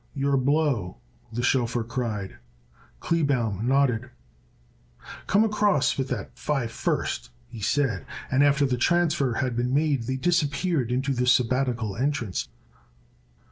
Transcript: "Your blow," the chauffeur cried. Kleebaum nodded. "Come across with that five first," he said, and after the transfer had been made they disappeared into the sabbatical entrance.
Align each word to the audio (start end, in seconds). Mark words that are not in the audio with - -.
"Your 0.15 0.35
blow," 0.35 0.97
the 1.31 1.43
chauffeur 1.43 1.83
cried. 1.83 2.37
Kleebaum 3.01 3.67
nodded. 3.67 4.09
"Come 5.27 5.43
across 5.43 5.95
with 5.95 6.07
that 6.07 6.35
five 6.35 6.71
first," 6.71 7.29
he 7.47 7.61
said, 7.61 8.07
and 8.31 8.43
after 8.43 8.65
the 8.65 8.77
transfer 8.77 9.35
had 9.35 9.55
been 9.55 9.75
made 9.75 10.07
they 10.07 10.17
disappeared 10.17 10.91
into 10.91 11.13
the 11.13 11.27
sabbatical 11.27 11.95
entrance. 11.95 12.49